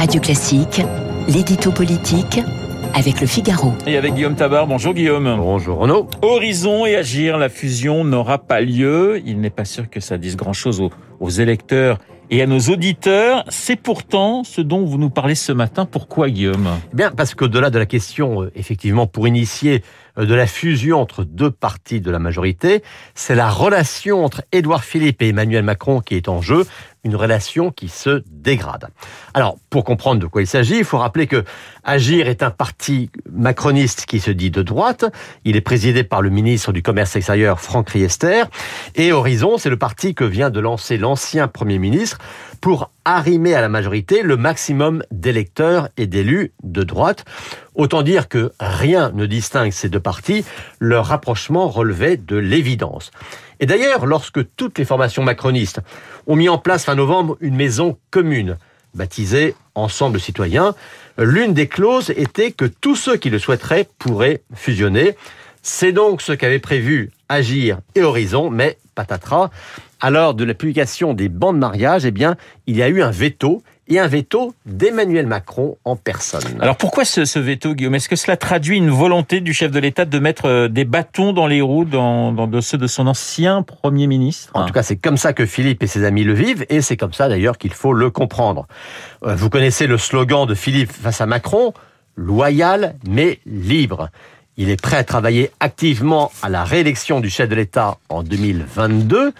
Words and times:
Radio 0.00 0.18
Classique, 0.18 0.80
l'édito 1.28 1.72
politique 1.72 2.40
avec 2.94 3.20
le 3.20 3.26
Figaro. 3.26 3.74
Et 3.86 3.98
avec 3.98 4.14
Guillaume 4.14 4.34
Tabar. 4.34 4.66
Bonjour 4.66 4.94
Guillaume. 4.94 5.36
Bonjour 5.36 5.76
Renaud. 5.76 6.08
Horizon 6.22 6.86
et 6.86 6.96
Agir, 6.96 7.36
la 7.36 7.50
fusion 7.50 8.02
n'aura 8.02 8.38
pas 8.38 8.62
lieu. 8.62 9.20
Il 9.26 9.42
n'est 9.42 9.50
pas 9.50 9.66
sûr 9.66 9.90
que 9.90 10.00
ça 10.00 10.16
dise 10.16 10.36
grand-chose 10.36 10.80
aux, 10.80 10.88
aux 11.20 11.28
électeurs 11.28 11.98
et 12.30 12.42
à 12.42 12.46
nos 12.46 12.60
auditeurs. 12.60 13.44
C'est 13.48 13.76
pourtant 13.76 14.44
ce 14.44 14.60
dont 14.60 14.84
vous 14.84 14.98
nous 14.98 15.10
parlez 15.10 15.34
ce 15.34 15.52
matin. 15.52 15.84
Pourquoi 15.84 16.30
Guillaume? 16.30 16.68
Eh 16.92 16.96
Bien 16.96 17.10
parce 17.10 17.34
qu'au-delà 17.34 17.70
de 17.70 17.78
la 17.78 17.86
question, 17.86 18.42
euh, 18.42 18.52
effectivement, 18.54 19.06
pour 19.06 19.26
initier 19.28 19.82
euh, 20.16 20.26
de 20.26 20.34
la 20.34 20.46
fusion 20.46 21.00
entre 21.00 21.24
deux 21.24 21.50
partis 21.50 22.00
de 22.00 22.10
la 22.10 22.18
majorité, 22.18 22.82
c'est 23.14 23.34
la 23.34 23.50
relation 23.50 24.24
entre 24.24 24.42
Édouard 24.52 24.84
Philippe 24.84 25.20
et 25.22 25.28
Emmanuel 25.28 25.64
Macron 25.64 26.00
qui 26.00 26.14
est 26.14 26.28
en 26.28 26.40
jeu, 26.40 26.66
une 27.02 27.16
relation 27.16 27.70
qui 27.70 27.88
se 27.88 28.22
dégrade. 28.30 28.88
Alors, 29.32 29.56
pour 29.70 29.84
comprendre 29.84 30.20
de 30.20 30.26
quoi 30.26 30.42
il 30.42 30.46
s'agit, 30.46 30.78
il 30.78 30.84
faut 30.84 30.98
rappeler 30.98 31.26
que 31.26 31.44
Agir 31.82 32.28
est 32.28 32.42
un 32.42 32.50
parti 32.50 33.10
macroniste 33.30 34.04
qui 34.04 34.20
se 34.20 34.30
dit 34.30 34.50
de 34.50 34.62
droite. 34.62 35.06
Il 35.44 35.56
est 35.56 35.62
présidé 35.62 36.04
par 36.04 36.20
le 36.20 36.28
ministre 36.28 36.72
du 36.72 36.82
Commerce 36.82 37.16
extérieur, 37.16 37.60
Franck 37.60 37.90
Riester. 37.90 38.44
Et 38.96 39.12
Horizon, 39.12 39.56
c'est 39.56 39.70
le 39.70 39.78
parti 39.78 40.14
que 40.14 40.24
vient 40.24 40.50
de 40.50 40.60
lancer 40.60 40.98
l'ancien 40.98 41.48
Premier 41.48 41.78
ministre 41.78 42.18
pour 42.60 42.90
arrimer 43.04 43.54
à 43.54 43.60
la 43.60 43.68
majorité 43.68 44.22
le 44.22 44.36
maximum 44.36 45.02
d'électeurs 45.10 45.88
et 45.96 46.06
d'élus 46.06 46.52
de 46.62 46.82
droite. 46.82 47.24
Autant 47.74 48.02
dire 48.02 48.28
que 48.28 48.52
rien 48.60 49.10
ne 49.14 49.26
distingue 49.26 49.72
ces 49.72 49.88
deux 49.88 50.00
partis, 50.00 50.44
leur 50.78 51.06
rapprochement 51.06 51.68
relevait 51.68 52.16
de 52.16 52.36
l'évidence. 52.36 53.10
Et 53.60 53.66
d'ailleurs, 53.66 54.06
lorsque 54.06 54.40
toutes 54.56 54.78
les 54.78 54.84
formations 54.84 55.22
macronistes 55.22 55.80
ont 56.26 56.36
mis 56.36 56.48
en 56.48 56.58
place 56.58 56.84
fin 56.84 56.94
novembre 56.94 57.36
une 57.40 57.56
maison 57.56 57.98
commune, 58.10 58.56
baptisée 58.94 59.54
Ensemble 59.74 60.20
citoyens, 60.20 60.74
l'une 61.16 61.54
des 61.54 61.68
clauses 61.68 62.10
était 62.10 62.50
que 62.50 62.64
tous 62.64 62.96
ceux 62.96 63.16
qui 63.16 63.30
le 63.30 63.38
souhaiteraient 63.38 63.88
pourraient 63.98 64.42
fusionner. 64.54 65.14
C'est 65.62 65.92
donc 65.92 66.22
ce 66.22 66.32
qu'avaient 66.32 66.58
prévu 66.58 67.10
Agir 67.28 67.78
et 67.94 68.02
Horizon, 68.02 68.50
mais 68.50 68.78
patatras, 69.00 69.50
à 70.00 70.10
l'heure 70.10 70.34
de 70.34 70.44
la 70.44 70.54
publication 70.54 71.14
des 71.14 71.28
bancs 71.28 71.54
de 71.54 71.60
mariage, 71.60 72.04
eh 72.04 72.10
bien, 72.10 72.36
il 72.66 72.76
y 72.76 72.82
a 72.82 72.88
eu 72.88 73.00
un 73.02 73.10
veto 73.10 73.62
et 73.88 73.98
un 73.98 74.06
veto 74.06 74.54
d'Emmanuel 74.66 75.26
Macron 75.26 75.76
en 75.84 75.96
personne. 75.96 76.42
Alors 76.60 76.76
pourquoi 76.76 77.04
ce, 77.04 77.24
ce 77.24 77.38
veto, 77.40 77.74
Guillaume? 77.74 77.96
Est-ce 77.96 78.08
que 78.08 78.16
cela 78.16 78.36
traduit 78.36 78.76
une 78.76 78.90
volonté 78.90 79.40
du 79.40 79.52
chef 79.52 79.70
de 79.72 79.80
l'État 79.80 80.04
de 80.04 80.18
mettre 80.18 80.46
euh, 80.46 80.68
des 80.68 80.84
bâtons 80.84 81.32
dans 81.32 81.48
les 81.48 81.60
roues 81.60 81.84
dans, 81.84 82.32
dans 82.32 82.46
de 82.46 82.60
ceux 82.60 82.78
de 82.78 82.86
son 82.86 83.06
ancien 83.08 83.62
Premier 83.62 84.06
ministre? 84.06 84.52
En 84.54 84.64
tout 84.66 84.72
cas, 84.72 84.84
c'est 84.84 84.96
comme 84.96 85.16
ça 85.16 85.32
que 85.32 85.44
Philippe 85.44 85.82
et 85.82 85.88
ses 85.88 86.04
amis 86.04 86.24
le 86.24 86.34
vivent, 86.34 86.64
et 86.68 86.82
c'est 86.82 86.96
comme 86.96 87.12
ça 87.12 87.28
d'ailleurs 87.28 87.58
qu'il 87.58 87.72
faut 87.72 87.92
le 87.92 88.10
comprendre. 88.10 88.66
Euh, 89.24 89.34
vous 89.34 89.50
connaissez 89.50 89.86
le 89.88 89.98
slogan 89.98 90.46
de 90.46 90.54
Philippe 90.54 90.92
face 90.92 91.20
à 91.20 91.26
Macron, 91.26 91.72
loyal 92.16 92.94
mais 93.08 93.40
libre. 93.44 94.10
Il 94.60 94.68
est 94.68 94.78
prêt 94.78 94.98
à 94.98 95.04
travailler 95.04 95.50
activement 95.58 96.30
à 96.42 96.50
la 96.50 96.64
réélection 96.64 97.20
du 97.20 97.30
chef 97.30 97.48
de 97.48 97.54
l'État 97.54 97.96
en 98.10 98.22
2022, 98.22 99.32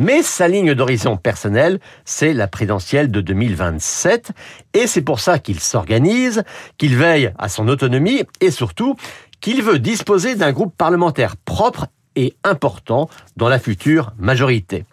mais 0.00 0.24
sa 0.24 0.48
ligne 0.48 0.74
d'horizon 0.74 1.16
personnelle, 1.16 1.78
c'est 2.04 2.32
la 2.32 2.48
présidentielle 2.48 3.08
de 3.12 3.20
2027, 3.20 4.32
et 4.72 4.88
c'est 4.88 5.02
pour 5.02 5.20
ça 5.20 5.38
qu'il 5.38 5.60
s'organise, 5.60 6.42
qu'il 6.76 6.96
veille 6.96 7.32
à 7.38 7.48
son 7.48 7.68
autonomie, 7.68 8.24
et 8.40 8.50
surtout 8.50 8.96
qu'il 9.40 9.62
veut 9.62 9.78
disposer 9.78 10.34
d'un 10.34 10.50
groupe 10.50 10.76
parlementaire 10.76 11.36
propre 11.36 11.86
et 12.16 12.34
important 12.42 13.08
dans 13.36 13.48
la 13.48 13.60
future 13.60 14.12
majorité. 14.18 14.86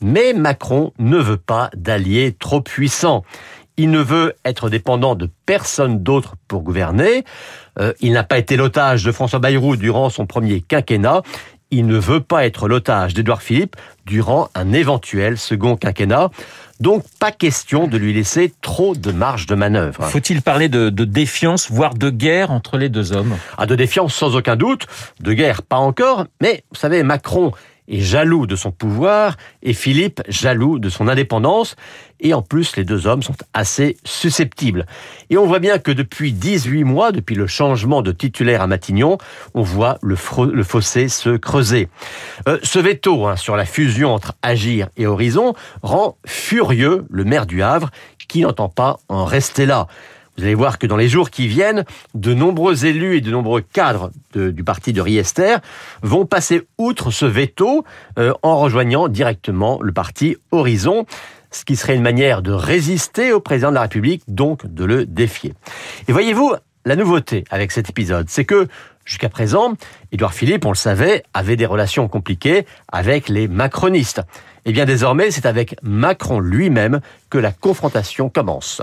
Mais 0.00 0.32
Macron 0.32 0.92
ne 0.98 1.18
veut 1.18 1.36
pas 1.36 1.68
d'alliés 1.76 2.34
trop 2.38 2.62
puissants. 2.62 3.24
Il 3.78 3.90
ne 3.90 4.00
veut 4.00 4.34
être 4.44 4.68
dépendant 4.68 5.14
de 5.14 5.30
personne 5.46 6.02
d'autre 6.02 6.34
pour 6.48 6.62
gouverner. 6.62 7.24
Euh, 7.78 7.92
il 8.00 8.12
n'a 8.12 8.24
pas 8.24 8.38
été 8.38 8.56
l'otage 8.56 9.04
de 9.04 9.12
François 9.12 9.38
Bayrou 9.38 9.76
durant 9.76 10.10
son 10.10 10.26
premier 10.26 10.60
quinquennat. 10.60 11.22
Il 11.70 11.86
ne 11.86 11.96
veut 11.96 12.20
pas 12.20 12.44
être 12.44 12.66
l'otage 12.66 13.14
d'Édouard 13.14 13.40
Philippe 13.40 13.76
durant 14.04 14.48
un 14.56 14.72
éventuel 14.72 15.38
second 15.38 15.76
quinquennat. 15.76 16.30
Donc 16.80 17.04
pas 17.20 17.30
question 17.30 17.86
de 17.86 17.96
lui 17.96 18.12
laisser 18.12 18.52
trop 18.62 18.96
de 18.96 19.12
marge 19.12 19.46
de 19.46 19.54
manœuvre. 19.54 20.04
Faut-il 20.06 20.42
parler 20.42 20.68
de, 20.68 20.90
de, 20.90 21.04
défiance, 21.04 21.70
voire 21.70 21.94
de 21.94 22.10
guerre 22.10 22.50
entre 22.50 22.78
les 22.78 22.88
deux 22.88 23.12
hommes? 23.12 23.36
Ah, 23.58 23.66
de 23.66 23.76
défiance 23.76 24.14
sans 24.14 24.34
aucun 24.34 24.56
doute, 24.56 24.86
de 25.20 25.32
guerre 25.32 25.62
pas 25.62 25.76
encore, 25.76 26.26
mais 26.40 26.64
vous 26.70 26.78
savez, 26.78 27.02
Macron 27.04 27.52
est 27.88 28.00
jaloux 28.00 28.46
de 28.46 28.56
son 28.56 28.70
pouvoir 28.70 29.36
et 29.62 29.72
Philippe 29.72 30.22
jaloux 30.28 30.78
de 30.78 30.88
son 30.88 31.08
indépendance. 31.08 31.76
Et 32.20 32.34
en 32.34 32.42
plus, 32.42 32.76
les 32.76 32.84
deux 32.84 33.06
hommes 33.06 33.22
sont 33.22 33.36
assez 33.54 33.96
susceptibles. 34.04 34.86
Et 35.30 35.38
on 35.38 35.46
voit 35.46 35.60
bien 35.60 35.78
que 35.78 35.92
depuis 35.92 36.32
18 36.32 36.84
mois, 36.84 37.12
depuis 37.12 37.36
le 37.36 37.46
changement 37.46 38.02
de 38.02 38.10
titulaire 38.10 38.60
à 38.60 38.66
Matignon, 38.66 39.18
on 39.54 39.62
voit 39.62 39.98
le, 40.02 40.16
fossé 40.16 41.08
se 41.08 41.36
creuser. 41.36 41.88
Euh, 42.48 42.58
ce 42.62 42.78
veto 42.78 43.26
hein, 43.26 43.36
sur 43.36 43.56
la 43.56 43.64
fusion 43.64 44.12
entre 44.12 44.34
Agir 44.42 44.88
et 44.96 45.06
Horizon 45.06 45.54
rend 45.82 46.16
furieux 46.26 47.06
le 47.08 47.24
maire 47.24 47.46
du 47.46 47.62
Havre 47.62 47.90
qui 48.28 48.42
n'entend 48.42 48.68
pas 48.68 48.98
en 49.08 49.24
rester 49.24 49.66
là. 49.66 49.86
Vous 50.38 50.44
allez 50.44 50.54
voir 50.54 50.78
que 50.78 50.86
dans 50.86 50.96
les 50.96 51.08
jours 51.08 51.30
qui 51.30 51.48
viennent, 51.48 51.84
de 52.14 52.32
nombreux 52.32 52.86
élus 52.86 53.16
et 53.16 53.20
de 53.20 53.32
nombreux 53.32 53.60
cadres 53.60 54.12
du 54.34 54.62
parti 54.62 54.92
de 54.92 55.00
Riester 55.00 55.56
vont 56.02 56.26
passer 56.26 56.62
outre 56.78 57.10
ce 57.10 57.26
veto 57.26 57.84
euh, 58.18 58.32
en 58.42 58.56
rejoignant 58.58 59.08
directement 59.08 59.80
le 59.82 59.92
parti 59.92 60.36
Horizon 60.52 61.06
ce 61.50 61.64
qui 61.64 61.76
serait 61.76 61.96
une 61.96 62.02
manière 62.02 62.42
de 62.42 62.52
résister 62.52 63.32
au 63.32 63.40
président 63.40 63.70
de 63.70 63.74
la 63.74 63.80
République, 63.82 64.22
donc 64.28 64.66
de 64.66 64.84
le 64.84 65.06
défier. 65.06 65.54
Et 66.06 66.12
voyez-vous, 66.12 66.54
la 66.84 66.96
nouveauté 66.96 67.44
avec 67.50 67.72
cet 67.72 67.90
épisode, 67.90 68.28
c'est 68.28 68.44
que 68.44 68.68
jusqu'à 69.04 69.28
présent, 69.28 69.74
Édouard 70.12 70.34
Philippe, 70.34 70.64
on 70.64 70.70
le 70.70 70.76
savait, 70.76 71.22
avait 71.34 71.56
des 71.56 71.66
relations 71.66 72.08
compliquées 72.08 72.66
avec 72.90 73.28
les 73.28 73.48
macronistes. 73.48 74.22
Et 74.64 74.72
bien 74.72 74.84
désormais, 74.84 75.30
c'est 75.30 75.46
avec 75.46 75.76
Macron 75.82 76.40
lui-même 76.40 77.00
que 77.30 77.38
la 77.38 77.52
confrontation 77.52 78.28
commence. 78.28 78.82